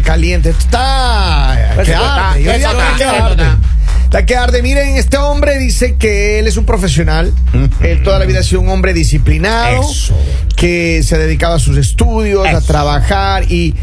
[0.00, 0.50] caliente, caliente.
[0.50, 2.42] Esto Está Pues que está- arde.
[2.42, 3.32] Yo está- que eso arde.
[3.42, 3.58] está.
[4.04, 4.62] Está que arde.
[4.62, 7.32] Miren, este hombre dice que él es un profesional.
[7.80, 9.82] Él toda la vida ha sido un hombre disciplinado.
[9.82, 10.14] Eso.
[10.56, 13.50] Que se ha dedicado a sus estudios, a trabajar.
[13.50, 13.74] Y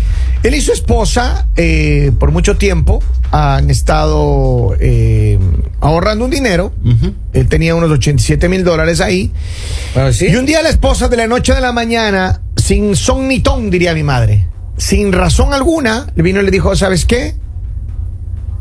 [0.44, 3.02] él y su esposa, eh, por mucho tiempo,
[3.32, 5.38] han estado eh,
[5.82, 6.74] ahorrando un dinero.
[7.34, 9.32] Él tenía unos 87 mil dólares ahí.
[9.96, 10.28] Ah, ¿sí?
[10.30, 13.70] Y un día la esposa de la noche a la mañana, sin son ni ton,
[13.72, 14.46] diría mi madre,
[14.80, 17.36] sin razón alguna, le vino y le dijo, ¿sabes qué?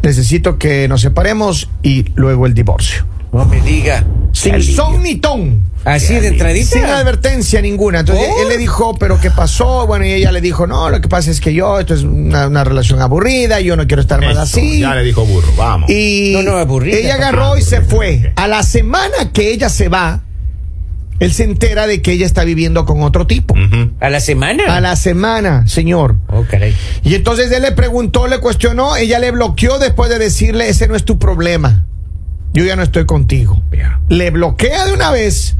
[0.02, 3.04] Necesito que nos separemos y luego el divorcio.
[3.32, 4.04] No me diga.
[4.32, 5.62] Sin son ni ton.
[5.84, 6.66] Así de entradita.
[6.66, 8.00] Sin advertencia ninguna.
[8.00, 8.42] Entonces ¿Por?
[8.42, 9.86] él le dijo, ¿pero qué pasó?
[9.86, 12.46] Bueno, y ella le dijo, no, lo que pasa es que yo, esto es una,
[12.46, 14.80] una relación aburrida, yo no quiero estar más Eso, así.
[14.80, 15.90] Ya le dijo burro, vamos.
[15.90, 18.32] Y No, no, aburrida, ella agarró y se fue.
[18.36, 20.22] A la semana que ella se va,
[21.20, 23.54] él se entera de que ella está viviendo con otro tipo.
[24.00, 24.76] ¿A la semana?
[24.76, 26.16] A la semana, señor.
[26.28, 26.74] Oh, caray.
[27.02, 30.94] Y entonces él le preguntó, le cuestionó, ella le bloqueó después de decirle, ese no
[30.94, 31.86] es tu problema.
[32.52, 33.62] Yo ya no estoy contigo.
[34.08, 35.56] Le bloquea de una vez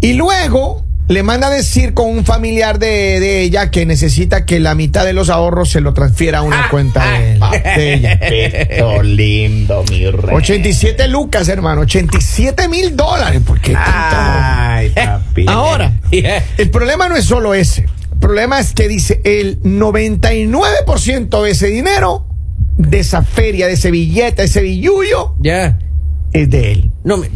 [0.00, 4.60] y luego le manda a decir con un familiar de, de ella que necesita que
[4.60, 8.18] la mitad de los ahorros se lo transfiera a una cuenta de, él, de ella.
[8.20, 10.34] Papito lindo, mi rey.
[10.36, 13.40] 87 lucas, hermano, 87 mil dólares.
[13.44, 13.90] ¿Por qué tanto?
[14.16, 15.46] Ay, papi.
[15.48, 17.86] Ahora, el problema no es solo ese.
[18.12, 22.26] El problema es que dice el 99% de ese dinero,
[22.76, 25.78] de esa feria, de ese billete, de ese billullo, Ya.
[26.32, 26.90] es de él.
[27.02, 27.28] No me.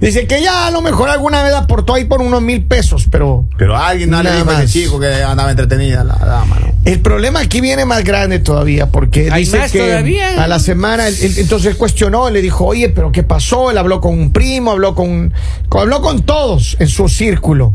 [0.00, 3.44] Dice que ya a lo mejor alguna vez aportó ahí por unos mil pesos, pero
[3.58, 6.70] Pero alguien no le dijo a ese chico que andaba entretenida la dama, ¿no?
[6.86, 10.42] el problema aquí viene más grande todavía, porque ¿Hay dice más que todavía?
[10.42, 13.70] a la semana, él- él- entonces él cuestionó, le dijo, oye, pero ¿qué pasó?
[13.70, 15.34] Él habló con un primo, habló con,
[15.68, 17.74] con- habló con todos en su círculo.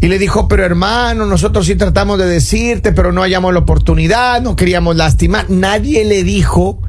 [0.00, 4.42] Y le dijo, pero hermano, nosotros sí tratamos de decirte, pero no hallamos la oportunidad,
[4.42, 5.46] no queríamos lastimar.
[5.48, 6.80] Nadie le dijo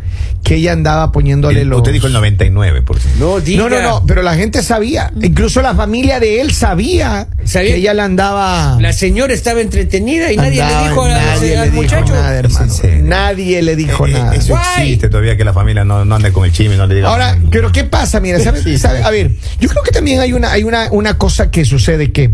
[0.44, 1.80] que ella andaba poniéndole El- los...
[1.80, 2.84] Usted dijo el 99%.
[3.20, 3.64] No, diga.
[3.64, 5.12] No, no, no, pero la gente sabía.
[5.22, 7.72] Incluso la familia de él sabía, ¿Sabía?
[7.72, 8.78] que ella le andaba.
[8.80, 12.14] La señora estaba entretenida y nadie andaba- le dijo a- nadie al le dijo muchacho.
[12.14, 12.74] nada, hermano.
[13.02, 14.36] Nadie le dijo Eh, eh, nada.
[14.36, 14.84] Eso Guay.
[14.84, 17.10] existe todavía que la familia no, no ande con el chisme, no le diga.
[17.10, 18.20] Ahora, pero ¿qué pasa?
[18.20, 18.62] Mira, ¿sabes?
[18.66, 19.00] Sí, ¿sabe?
[19.00, 19.04] sí.
[19.06, 22.34] A ver, yo creo que también hay una, hay una, una cosa que sucede que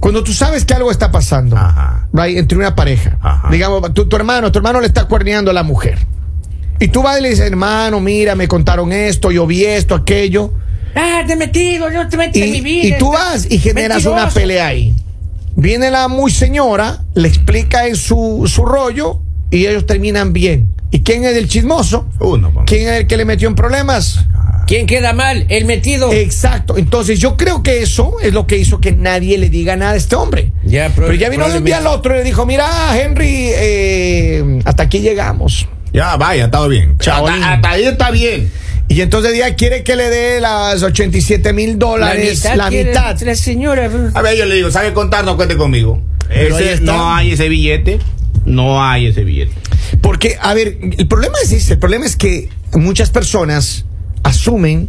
[0.00, 2.08] cuando tú sabes que algo está pasando Ajá.
[2.12, 3.48] right, entre una pareja, Ajá.
[3.50, 5.98] digamos, tu, tu hermano, tu hermano le está cuerneando a la mujer.
[6.80, 10.52] Y tú vas y le dices, hermano, mira, me contaron esto, yo vi esto, aquello.
[10.94, 12.96] Ah, te he metido, no te metes en mi Y, vida.
[12.96, 14.94] y tú vas y generas una pelea ahí.
[15.56, 19.20] Viene la muy señora, le explica en su, su rollo
[19.50, 20.68] y ellos terminan bien.
[20.92, 22.08] ¿Y quién es el chismoso?
[22.20, 22.64] Uno, pues.
[22.66, 24.24] ¿Quién es el que le metió en problemas?
[24.68, 25.46] ¿Quién queda mal?
[25.48, 26.12] El metido.
[26.12, 26.76] Exacto.
[26.76, 29.96] Entonces yo creo que eso es lo que hizo que nadie le diga nada a
[29.96, 30.52] este hombre.
[30.62, 32.68] Ya, Pero ya vino de un día al otro y le dijo, mira,
[33.00, 35.66] Henry, eh, hasta aquí llegamos.
[35.94, 36.98] Ya, vaya, está bien.
[36.98, 37.36] Chaolín.
[37.42, 38.52] Hasta, hasta ahí está bien.
[38.88, 43.18] Y entonces ya quiere que le dé las 87 mil dólares, la mitad.
[43.20, 43.90] La señora.
[44.12, 45.24] A ver, yo le digo, ¿sabe contar?
[45.24, 46.02] No cuente conmigo.
[46.28, 48.00] Pero Ese- no hay ese billete.
[48.44, 49.52] No hay ese billete.
[50.02, 53.86] Porque, a ver, el problema es ese, el problema es que muchas personas
[54.22, 54.88] asumen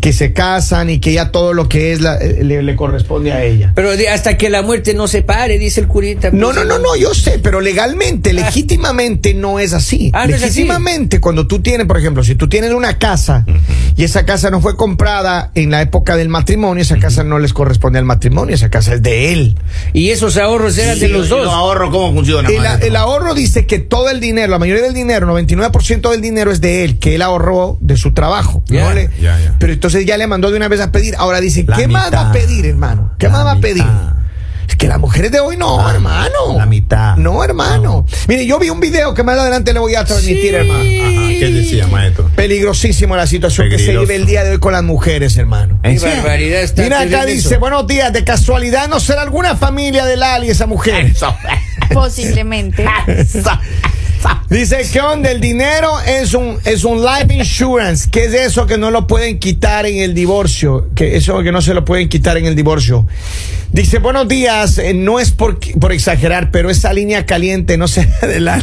[0.00, 3.32] que se casan y que ya todo lo que es la- eh, le, le corresponde
[3.32, 3.72] a ella.
[3.74, 6.30] Pero hasta que la muerte no se pare, dice el curita.
[6.30, 10.10] No, pues, no, no, no, yo sé, pero legalmente, legítimamente no es así.
[10.12, 10.46] Ah, no es así.
[10.60, 13.46] legítimamente, cuando tú tienes, por ejemplo, si tú tienes una casa
[13.96, 17.52] y esa casa no fue comprada en la época del matrimonio, esa casa no les
[17.54, 19.56] corresponde al matrimonio, esa casa es de él.
[19.94, 21.44] Y esos ahorros eran de los dos.
[21.46, 22.48] Los ahorros, ¿cómo funciona?
[22.48, 26.52] El, el ahorro dice que todo el dinero, la mayoría del dinero, 99% del dinero
[26.52, 28.62] es de él, que él ahorró de su trabajo.
[28.68, 28.92] ¿No?
[28.92, 29.10] Le-.
[29.58, 31.14] Pero entonces ya le mandó de una vez a pedir.
[31.18, 33.12] Ahora dice, La ¿qué más va a pedir, hermano?
[33.18, 33.84] ¿Qué más va a pedir?
[34.68, 36.56] Es que las mujeres de hoy no, Ah, hermano.
[36.58, 37.16] la mitad.
[37.16, 38.04] No, hermano.
[38.26, 40.56] Mire, yo vi un video que más adelante le voy a transmitir, Sí.
[40.56, 40.80] hermano.
[40.80, 42.28] Ajá, ¿Qué decía, maestro?
[42.34, 45.78] Peligrosísimo la situación que se vive el día de hoy con las mujeres, hermano.
[45.84, 46.82] ¿En barbaridad está.
[46.82, 47.60] Mira acá dice, eso.
[47.60, 51.06] buenos días, de casualidad no será alguna familia de Lali esa mujer.
[51.06, 51.32] Eso.
[51.92, 52.84] Posiblemente.
[54.48, 58.78] Dice que onda el dinero es un es un life insurance, que es eso que
[58.78, 62.36] no lo pueden quitar en el divorcio, que eso que no se lo pueden quitar
[62.36, 63.06] en el divorcio.
[63.72, 68.06] Dice, "Buenos días, eh, no es por por exagerar, pero esa línea caliente no se
[68.22, 68.58] de la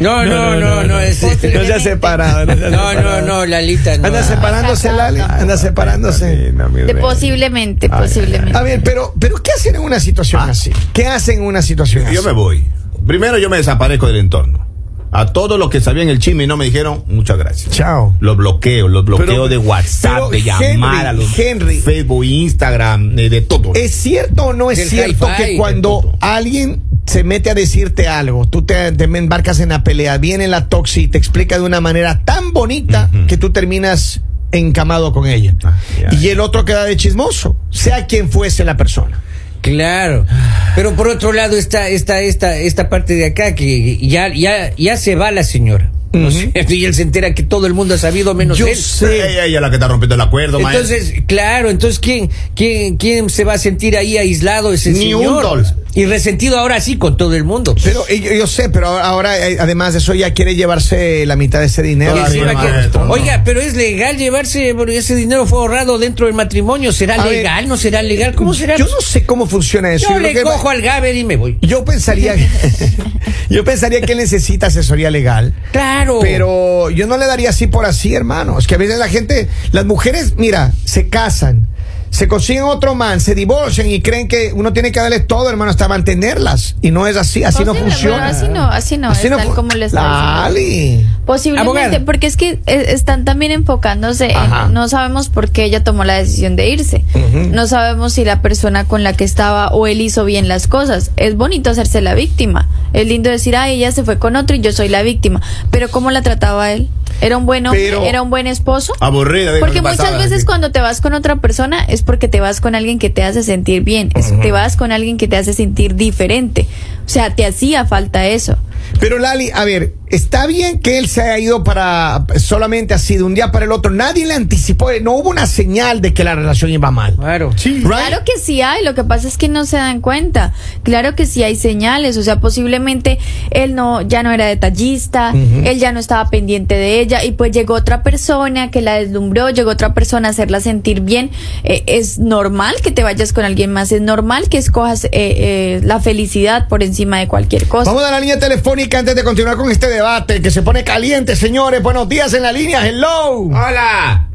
[0.00, 1.30] No, no, no, no, es- no
[1.64, 2.44] se ha separado.
[2.46, 3.26] No, se ha No, no, separado.
[3.26, 3.96] no, Lalita.
[3.98, 4.06] No.
[4.08, 6.52] Anda separándose Lali, anda separándose.
[6.52, 8.56] No, De posiblemente, posiblemente.
[8.58, 10.50] A ver, pero pero ¿qué hacen en una situación Ah.
[10.50, 10.70] así?
[10.92, 12.14] ¿Qué hacen en una situación así?
[12.14, 12.66] Yo me voy.
[13.06, 14.67] Primero yo me desaparezco del entorno.
[15.10, 17.70] A todos los que sabían el chisme y no me dijeron, muchas gracias.
[17.74, 18.14] Chao.
[18.20, 21.78] Los bloqueo, los bloqueo Pero- de WhatsApp, de llamar Henry, a los Henry.
[21.80, 23.72] Facebook, Instagram, de, de todo.
[23.74, 28.46] ¿Es cierto o no es Del cierto que cuando alguien se mete a decirte algo,
[28.46, 31.80] tú te, te embarcas en la pelea, viene la toxi y te explica de una
[31.80, 34.20] manera tan bonita que tú terminas
[34.52, 35.54] encamado con ella.
[35.64, 35.76] Ah,
[36.12, 39.22] y el otro queda de chismoso, sea quien fuese la persona.
[39.60, 40.26] Claro.
[40.74, 44.96] Pero por otro lado está esta, esta, esta parte de acá que ya, ya, ya
[44.96, 45.90] se va la señora.
[46.12, 46.58] ¿no cierto?
[46.74, 48.76] Y él se entera que todo el mundo ha sabido menos Yo él.
[48.76, 49.16] sé.
[49.30, 50.96] Ella, ella es la que está rompiendo el acuerdo, maestro.
[50.96, 55.22] Entonces, claro, entonces ¿quién, quién, quién se va a sentir ahí aislado ese Ni un
[55.22, 55.64] señor?
[55.98, 57.74] Y resentido ahora sí con todo el mundo.
[57.82, 61.36] Pero yo, yo sé, pero ahora, ahora, eh, además de eso ya quiere llevarse la
[61.36, 62.12] mitad de ese dinero.
[62.14, 62.54] Todavía,
[62.90, 66.92] que- oiga, pero es legal llevarse, porque ese dinero fue ahorrado dentro del matrimonio.
[66.92, 67.68] ¿Será A ver, legal?
[67.68, 68.34] ¿No será legal?
[68.34, 68.76] ¿Cómo será?
[68.76, 70.08] Yo no sé cómo funciona eso.
[70.08, 71.58] Yo Yo le que- cojo al Gaber y me voy.
[71.62, 72.34] Yo pensaría,
[73.50, 75.54] yo pensaría que él necesita asesoría legal.
[75.72, 76.18] Claro.
[76.20, 78.58] Pero yo no le daría así por así, hermano.
[78.58, 81.67] Es que a veces la gente, las mujeres, mira, se casan,
[82.10, 85.70] se consiguen otro man, se divorcian y creen que uno tiene que darle todo, hermano,
[85.70, 86.76] hasta mantenerlas.
[86.82, 88.16] Y no es así, así no funciona.
[88.16, 91.06] pero así no, así no, es tal como le está Lali.
[91.26, 94.66] Posiblemente, porque es que eh, están también enfocándose Ajá.
[94.66, 97.04] en, no sabemos por qué ella tomó la decisión de irse,
[97.52, 101.10] no sabemos si la persona con la que estaba o él hizo bien las cosas.
[101.16, 104.60] Es bonito hacerse la víctima, es lindo decir, ah, ella se fue con otro y
[104.60, 105.40] yo soy la víctima,
[105.70, 106.88] pero ¿cómo la trataba él?
[107.20, 107.82] ¿Era un buen hombre?
[107.90, 108.92] Pero- ¿Era un buen esposo?
[109.00, 109.52] Aburrida.
[109.52, 110.46] de Porque que muchas pasaba, veces sí.
[110.46, 113.42] cuando te vas con otra persona es porque te vas con alguien que te hace
[113.42, 116.66] sentir bien, es- te vas con alguien que te hace sentir diferente.
[117.08, 118.58] O sea, te hacía falta eso.
[119.00, 123.22] Pero Lali, a ver, está bien que él se haya ido para solamente así de
[123.22, 123.90] un día para el otro.
[123.92, 127.14] Nadie le anticipó, no hubo una señal de que la relación iba mal.
[127.16, 127.52] Claro.
[127.56, 130.52] Sí, Claro que sí hay, lo que pasa es que no se dan cuenta.
[130.82, 133.18] Claro que sí hay señales, o sea, posiblemente
[133.50, 137.52] él no ya no era detallista, él ya no estaba pendiente de ella y pues
[137.52, 141.30] llegó otra persona que la deslumbró, llegó otra persona a hacerla sentir bien.
[141.64, 145.80] Eh, es normal que te vayas con alguien más, es normal que escojas eh, eh,
[145.84, 147.90] la felicidad por encima de cualquier cosa.
[147.90, 151.36] Vamos a la línea telefónica antes de continuar con este debate que se pone caliente,
[151.36, 151.82] señores.
[151.82, 152.86] Buenos días en la línea.
[152.86, 153.42] Hello.
[153.46, 154.27] ¡Hola!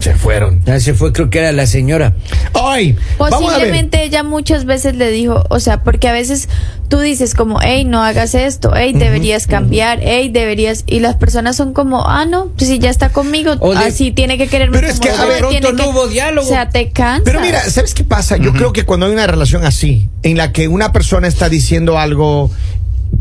[0.00, 0.62] Se fueron.
[0.64, 2.14] Ya se fue, creo que era la señora.
[2.54, 3.48] Hoy, vamos a ver.
[3.50, 6.48] Posiblemente ella muchas veces le dijo, o sea, porque a veces
[6.88, 11.54] tú dices como, hey, no hagas esto, hey, deberías cambiar, hey, deberías, y las personas
[11.56, 14.90] son como, ah, no, pues si ya está conmigo, de- así tiene que quererme Pero
[14.90, 16.46] es que, a ver, pronto no hubo diálogo.
[16.46, 17.22] O sea, te cansa.
[17.24, 18.38] Pero mira, ¿sabes qué pasa?
[18.38, 21.98] Yo creo que cuando hay una relación así, en la que una persona está diciendo
[21.98, 22.50] algo.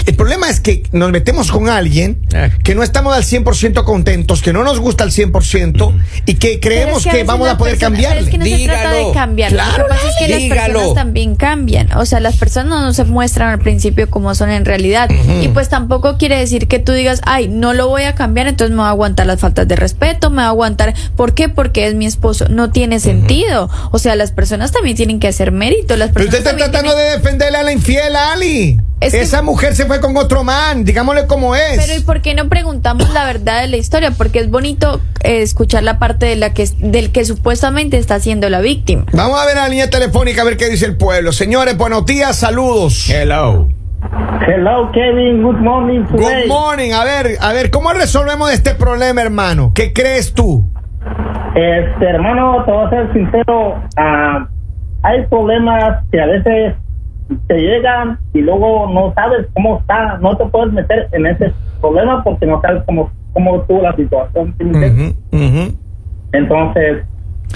[0.05, 2.49] El problema es que nos metemos con alguien Ah.
[2.63, 5.93] que no estamos al 100% contentos, que no nos gusta al 100%
[6.25, 8.21] y que Pero creemos es que vamos a poder persona- cambiarle.
[8.21, 9.51] Es que no se trata de cambiar.
[9.51, 11.91] Claro, lo que pasa es que las personas también cambian.
[11.97, 15.09] O sea, las personas no se muestran al principio como son en realidad.
[15.41, 18.71] Y pues tampoco quiere decir que tú digas, ay, no lo voy a cambiar, entonces
[18.71, 20.93] me voy a aguantar las faltas de respeto, me voy a aguantar.
[21.15, 21.49] ¿Por qué?
[21.49, 22.47] Porque es mi esposo.
[22.49, 23.69] No tiene sentido.
[23.91, 25.95] O sea, las personas también tienen que hacer mérito.
[25.97, 28.79] Las Pero personas usted está tratando tienen- de defenderle a la infiel, Ali.
[29.01, 31.77] Es que- Esa mujer se fue con otro man, digámosle cómo es.
[31.77, 34.11] Pero ¿y por qué no preguntamos la verdad de la historia?
[34.11, 38.49] Porque es bonito eh, escuchar la parte de la que del que supuestamente está siendo
[38.49, 39.05] la víctima.
[39.13, 41.31] Vamos a ver la línea telefónica a ver qué dice el pueblo.
[41.31, 43.09] Señores, buenos días, saludos.
[43.09, 43.69] Hello.
[44.47, 45.43] Hello, Kevin.
[45.43, 46.41] Good morning today.
[46.43, 46.91] Good morning.
[46.93, 49.71] A ver, a ver, ¿cómo resolvemos este problema, hermano?
[49.75, 50.65] ¿Qué crees tú?
[51.55, 53.81] Este, hermano, te voy a ser sincero.
[53.97, 54.47] ah,
[55.03, 56.75] hay problemas que a veces
[57.47, 60.17] te llegan y luego no sabes cómo está.
[60.17, 64.55] No te puedes meter en ese problema porque no sabes cómo, cómo estuvo la situación.
[66.31, 67.03] Entonces.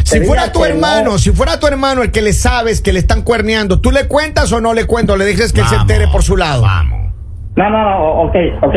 [0.03, 1.17] Si fuera tu hermano, no.
[1.17, 4.51] si fuera tu hermano el que le sabes que le están cuerneando, ¿tú le cuentas
[4.51, 5.17] o no le cuentas?
[5.17, 6.63] ¿Le dices que él se entere por su lado?
[6.63, 7.13] Vamos.
[7.55, 8.75] No, no, no, ok, ok.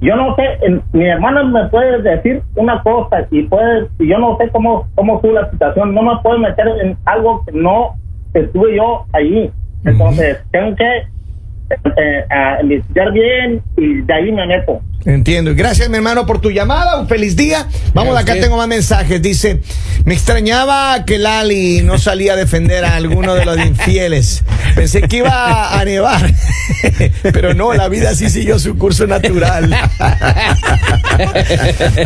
[0.00, 4.18] Yo no sé, en- mi hermano me puede decir una cosa y puede, y yo
[4.18, 7.94] no sé cómo, cómo estuvo la situación, no me puedo meter en algo que no
[8.32, 9.50] estuve yo allí.
[9.84, 11.06] Entonces, tengo que
[11.96, 14.80] eh, a investigar bien y de ahí me meto.
[15.06, 15.50] Entiendo.
[15.50, 16.98] Y gracias, mi hermano, por tu llamada.
[16.98, 17.68] Un feliz día.
[17.92, 19.20] Vamos, acá tengo más mensajes.
[19.20, 19.60] Dice,
[20.04, 24.42] me extrañaba que Lali no salía a defender a alguno de los infieles.
[24.74, 26.32] Pensé que iba a nevar.
[27.22, 29.74] Pero no, la vida sí siguió su curso natural.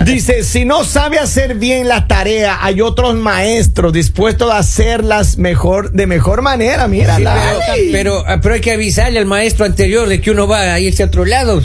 [0.04, 5.92] Dice, si no sabe hacer bien la tarea, hay otros maestros dispuestos a hacerlas mejor,
[5.92, 6.88] de mejor manera.
[6.88, 7.90] Mira, Sí, Lali.
[7.92, 10.80] pero, pero, ah, pero hay que avisarle al maestro anterior de que uno va a
[10.80, 11.62] irse a otro lado.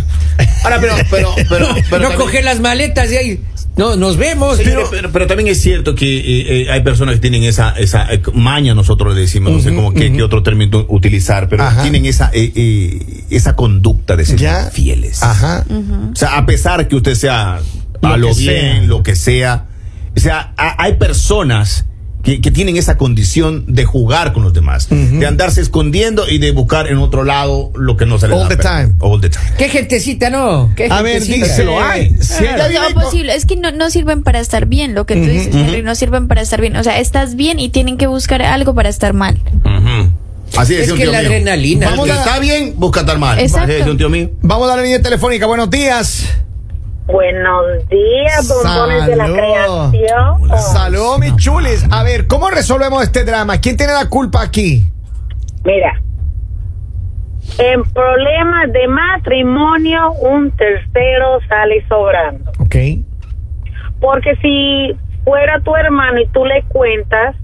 [0.63, 3.39] Ahora, pero, pero, pero, pero no también- coger las maletas y ahí.
[3.75, 4.59] No, nos vemos.
[4.63, 8.05] Pero, pero, pero también es cierto que eh, eh, hay personas que tienen esa, esa
[8.13, 11.81] eh, maña, nosotros le decimos, no sé cómo qué, otro término utilizar, pero Ajá.
[11.81, 14.69] tienen esa, eh, eh, esa conducta de ser Ya.
[14.71, 15.23] fieles.
[15.23, 15.65] Ajá.
[16.11, 17.61] O sea, a pesar que usted sea
[18.03, 18.83] a lo bien, sea.
[18.83, 19.65] lo que sea,
[20.15, 21.87] o sea, ha- hay personas
[22.23, 26.51] que, que tienen esa condición de jugar con los demás, de andarse escondiendo y de
[26.51, 28.93] buscar en otro lado lo que no se les All da the time.
[28.99, 29.43] All the time.
[29.57, 30.71] ¿Qué gentecita, no?
[30.75, 31.45] ¿Qué A ver, gentecita?
[31.47, 32.09] dice, lo hay.
[32.11, 33.35] No, posible.
[33.35, 36.27] Es que no, no sirven para estar bien, lo que tú dices, Henry, no sirven
[36.29, 36.75] para estar bien.
[36.77, 39.37] O sea, estás bien y tienen que buscar algo para estar mal.
[40.55, 41.29] Así Es un que tío la mío.
[41.29, 41.89] adrenalina.
[41.89, 43.39] Vamos a- está bien, busca estar mal.
[43.39, 43.63] Exacto.
[43.63, 44.29] Así decía un tío mío.
[44.43, 45.45] Vamos a la línea telefónica.
[45.47, 46.25] Buenos días.
[47.05, 50.57] Buenos días, bombones de la creación.
[50.57, 51.85] Saludos, mis chulis.
[51.91, 53.57] A ver, ¿cómo resolvemos este drama?
[53.57, 54.85] ¿Quién tiene la culpa aquí?
[55.65, 56.01] Mira,
[57.57, 62.51] en problemas de matrimonio, un tercero sale sobrando.
[62.59, 62.75] Ok.
[63.99, 67.35] Porque si fuera tu hermano y tú le cuentas,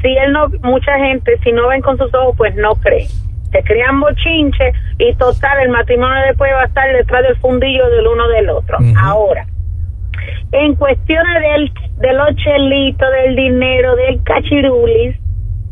[0.00, 3.08] si él no, mucha gente, si no ven con sus ojos, pues no cree.
[3.50, 8.06] Te crean bochinche y total, el matrimonio después va a estar detrás del fundillo del
[8.06, 8.78] uno del otro.
[8.96, 9.46] Ahora,
[10.52, 15.16] en cuestiones del, de los chelitos, del dinero, del cachirulis,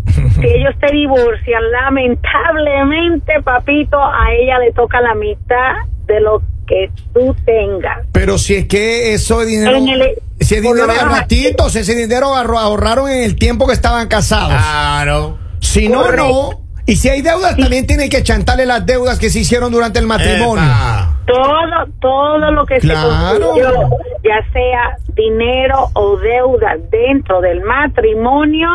[0.35, 6.91] si ellos te divorcian, lamentablemente, papito, a ella le toca la mitad de lo que
[7.15, 8.07] tú tengas.
[8.13, 9.77] Pero si es que eso de dinero.
[9.77, 14.07] En el- si es dinero de ratitos, ese dinero ahorraron en el tiempo que estaban
[14.09, 14.53] casados.
[14.53, 15.39] Claro.
[15.61, 16.25] si no, correcto.
[16.53, 16.68] no.
[16.89, 20.07] Y si hay deudas, también tiene que chantarle las deudas que se hicieron durante el
[20.07, 20.65] matrimonio.
[20.65, 21.19] Epa.
[21.27, 23.11] todo todo lo que Claro.
[23.11, 23.91] se construyó,
[24.25, 28.69] ya sea dinero o deuda dentro del matrimonio,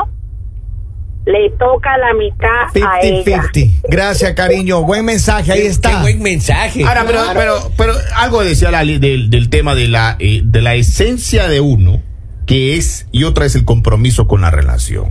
[1.26, 3.42] le toca la mitad a ella.
[3.52, 3.82] 50-50.
[3.90, 4.84] Gracias, cariño.
[4.84, 6.02] Buen mensaje, ahí Qué está.
[6.02, 6.84] buen mensaje.
[6.84, 10.76] Ahora, pero, pero, pero algo decía Lali del, del tema de la, eh, de la
[10.76, 12.02] esencia de uno,
[12.46, 15.06] que es, y otra es el compromiso con la relación.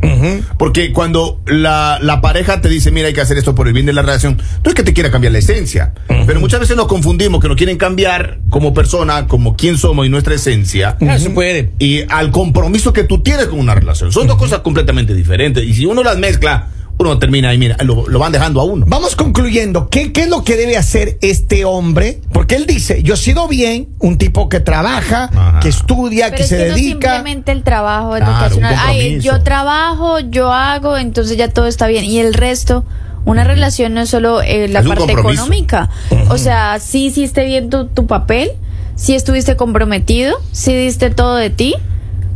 [0.58, 3.86] Porque cuando la, la pareja te dice, mira, hay que hacer esto por el bien
[3.86, 5.92] de la relación, no es que te quiera cambiar la esencia,
[6.26, 10.08] pero muchas veces nos confundimos que nos quieren cambiar como persona, como quién somos y
[10.08, 10.96] nuestra esencia.
[11.00, 11.72] No se puede.
[11.78, 14.12] Y al compromiso que tú tienes con una relación.
[14.12, 15.64] Son dos cosas completamente diferentes.
[15.64, 16.68] Y si uno las mezcla,
[17.02, 18.84] uno termina ahí, mira, lo, lo van dejando a uno.
[18.88, 19.88] Vamos concluyendo.
[19.88, 22.20] ¿Qué, ¿Qué es lo que debe hacer este hombre?
[22.32, 25.60] Porque él dice, yo he sido bien, un tipo que trabaja, Ajá.
[25.60, 26.90] que estudia, Pero que es se que no dedica.
[27.16, 32.04] simplemente el trabajo Claro, una- Ay, yo trabajo, yo hago, entonces ya todo está bien.
[32.04, 32.84] Y el resto,
[33.24, 35.90] una relación no es solo eh, la Es parte económica.
[36.28, 38.50] O sea, sí hiciste bien tu, tu papel,
[38.96, 41.74] sí estuviste comprometido, sí diste todo de ti.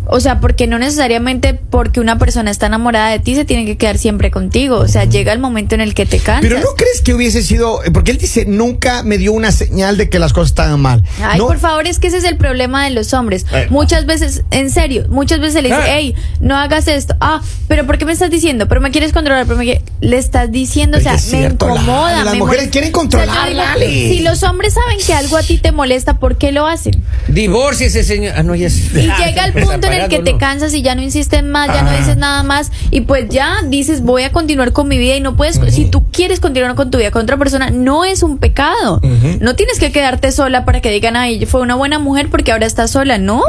[0.08, 3.76] O sea, porque no necesariamente porque una persona está enamorada de ti se tiene que
[3.76, 4.76] quedar siempre contigo.
[4.78, 6.42] O sea, llega el momento en el que te cansas.
[6.42, 10.08] Pero no crees que hubiese sido, porque él dice, nunca me dio una señal de
[10.08, 11.02] que las cosas estaban mal.
[11.22, 13.46] Ay, No- por favor, es que ese es el problema de los hombres.
[13.52, 13.66] Eh.
[13.70, 15.86] Muchas veces, en serio, muchas veces le dice, Ah.
[15.96, 17.16] hey, no hagas esto.
[17.20, 18.68] Ah, pero ¿por qué me estás diciendo?
[18.68, 22.24] Pero me quieres controlar, pero me le estás diciendo, o sea, me cierto, incomoda.
[22.24, 22.70] Las me mujeres molesta.
[22.70, 24.08] quieren O sea, controlar, digo, Lali.
[24.08, 27.02] Si los hombres saben que algo a ti te molesta, ¿por qué lo hacen?
[27.28, 28.34] Divorcie ese señor.
[28.36, 30.82] Ah, no, ya se- Y Ah, llega el punto en el que te cansas y
[30.82, 31.96] ya no insistes más, ya no Ah.
[31.98, 35.36] dices nada más y pues ya dices voy a continuar con mi vida y no
[35.36, 39.00] puedes, si tú quieres continuar con tu vida con otra persona, no es un pecado.
[39.40, 42.66] No tienes que quedarte sola para que digan, ay, fue una buena mujer porque ahora
[42.66, 43.42] está sola, no.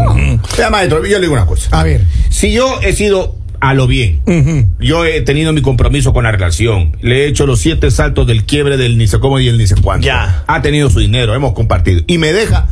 [0.58, 1.70] Vea, maestro, yo le digo una cosa.
[1.80, 2.02] A ver.
[2.30, 4.22] Si yo he sido a lo bien,
[4.80, 8.44] yo he tenido mi compromiso con la relación, le he hecho los siete saltos del
[8.46, 10.06] quiebre del ni sé cómo y el ni sé cuánto.
[10.06, 10.44] Ya.
[10.46, 12.02] Ha tenido su dinero, hemos compartido.
[12.06, 12.68] Y me deja,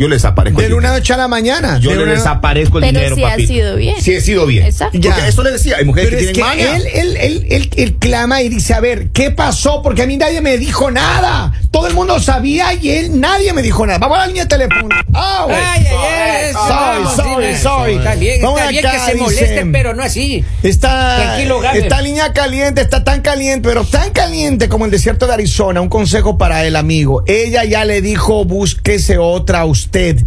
[0.00, 0.60] yo le desaparezco.
[0.60, 1.78] De el una noche a la mañana.
[1.78, 3.52] Yo De le una- desaparezco el Pero dinero, sí ha papito.
[3.52, 3.96] sido bien.
[4.00, 4.64] Sí he sido bien.
[4.66, 4.98] Exacto.
[5.00, 6.76] Porque eso le decía, hay mujeres Pero que es que tienen maña.
[6.76, 9.82] él, él, él, él, él clama y dice, a ver, ¿qué pasó?
[9.82, 11.52] Porque a mí nadie me dijo nada.
[11.70, 13.98] Todo el mundo sabía y él, nadie me dijo nada.
[13.98, 15.04] Vamos a la línea telefónica.
[15.14, 15.56] Ah, güey.
[15.58, 17.58] Ay, ay, ay, sorry, dile.
[17.58, 17.94] sorry.
[17.96, 18.40] Está bien,
[18.80, 20.44] que se molesten, pero no así.
[20.62, 21.38] Está,
[21.74, 25.80] está línea caliente, está tan caliente, pero tan caliente como el desierto de Arizona.
[25.80, 27.22] Un consejo para el amigo.
[27.26, 30.18] Ella ya le dijo, búsquese otra a usted.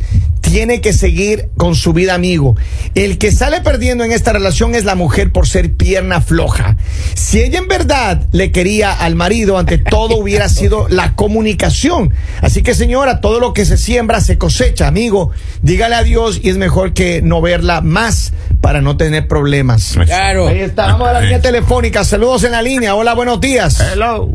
[0.42, 2.56] Tiene que seguir con su vida, amigo.
[2.96, 6.76] El que sale perdiendo en esta relación es la mujer por ser pierna floja.
[7.16, 12.14] Si ella en verdad le quería al marido, ante todo hubiera sido la comunicación.
[12.42, 15.32] Así que, señora, todo lo que se siembra se cosecha, amigo.
[15.62, 19.98] Dígale a Dios y es mejor que no verla más para no tener problemas.
[20.06, 20.50] Claro.
[20.50, 22.04] Ahí está, vamos a la línea telefónica.
[22.04, 22.96] Saludos en la línea.
[22.96, 23.80] Hola, buenos días.
[23.80, 24.30] Hello.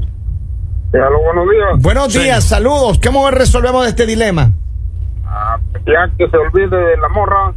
[0.94, 1.82] Aló, buenos días.
[1.82, 2.98] Buenos días, saludos.
[3.04, 4.54] ¿Cómo resolvemos este dilema?
[5.86, 7.52] Ya que se olvide de la morra,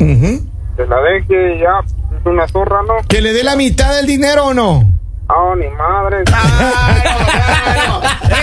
[0.00, 0.46] Ujú.
[0.76, 1.80] que la deje, ya
[2.18, 2.94] es una zorra, ¿no?
[3.08, 4.84] ¿Que le dé la mitad del dinero o no?
[5.32, 6.24] Ah, ni madre.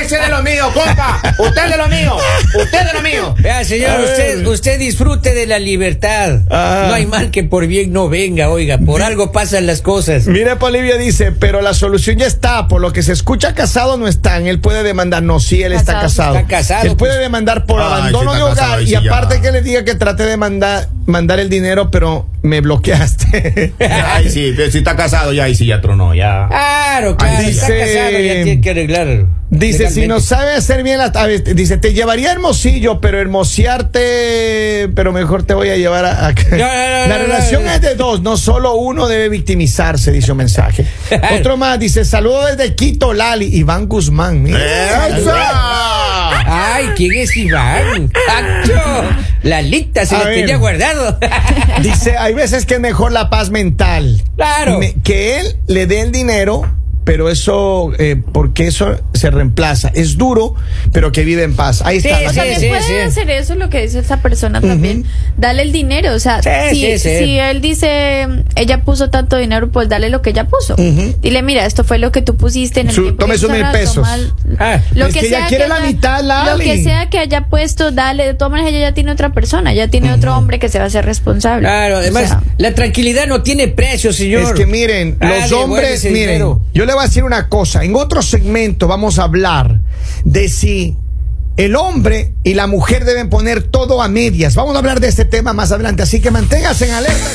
[0.01, 1.19] Ese de lo mío, compa.
[1.37, 2.15] Usted de lo mío.
[2.63, 3.35] Usted de lo mío.
[3.39, 6.39] Vea, señor, usted, usted disfrute de la libertad.
[6.49, 6.85] Ah.
[6.87, 8.77] No hay mal que por bien no venga, oiga.
[8.77, 10.27] Por algo pasan las cosas.
[10.27, 12.67] Mire, Polivia dice, pero la solución ya está.
[12.67, 14.47] Por lo que se escucha casado no están.
[14.47, 15.23] Él puede demandar.
[15.23, 16.35] No, sí, él está Casado.
[16.35, 17.21] Está casado, Él puede pues.
[17.23, 18.81] demandar por Ay, abandono de casado, hogar.
[18.81, 18.99] Y sí ya.
[18.99, 23.73] aparte que le diga que trate de mandar, mandar el dinero, pero me bloqueaste.
[23.79, 26.47] Ahí sí, si está casado ya, ahí sí ya tronó, ya.
[26.49, 27.39] Claro, claro.
[27.47, 29.25] Dice- está casado, ya tiene que arreglar.
[29.49, 34.89] Dice, si no sabe hacer bien las aves, dice, te llevaría a hermosillo, pero hermosearte,
[34.93, 36.27] pero mejor te voy a llevar a...
[36.27, 37.71] a- no, la no, relación no.
[37.71, 40.85] es de dos, no solo uno debe victimizarse, dice un mensaje.
[41.39, 44.45] Otro más, dice, saludo desde Quito, Lali, Iván Guzmán.
[46.49, 48.11] Ay, ¿quién es Iván?
[48.29, 48.73] ¡Acho!
[49.43, 50.39] La lista se A la ver.
[50.41, 51.17] tenía guardado.
[51.81, 54.21] Dice, hay veces que es mejor la paz mental.
[54.35, 54.79] Claro.
[54.79, 56.63] Me- que él le dé el dinero,
[57.07, 59.87] pero eso, eh, porque eso se reemplaza.
[59.95, 60.55] Es duro,
[60.91, 61.81] pero que vive en paz.
[61.85, 62.27] Ahí Sí, está.
[62.27, 62.93] O sí, también sí, puede sí.
[62.97, 65.05] hacer eso lo que dice esa persona también.
[65.37, 66.13] Dale el dinero.
[66.13, 67.17] O sea, Sí, si, sí, sí.
[67.19, 70.75] si él dice, ella puso tanto dinero, pues dale lo que ella puso.
[70.75, 73.63] Dile, mira, esto fue lo que tú pusiste en el Su- tome que sus mil
[73.71, 74.05] pesos.
[74.59, 76.21] Ah, lo es que ella sea quiere la mitad,
[76.51, 78.25] Lo que sea que haya puesto, dale.
[78.25, 80.83] De todas maneras, ella ya tiene otra persona, ya tiene otro hombre que se va
[80.83, 81.61] a hacer responsable.
[81.69, 84.41] Claro, O además, sea, la tranquilidad no tiene precio, señor.
[84.43, 86.61] Es que miren, Ah, los hombres, miren, dinero.
[86.73, 87.83] yo le voy a decir una cosa.
[87.83, 89.81] En otro segmento vamos a hablar
[90.23, 90.97] de si
[91.55, 94.55] el hombre y la mujer deben poner todo a medias.
[94.55, 97.29] Vamos a hablar de este tema más adelante, así que manténgase en alerta.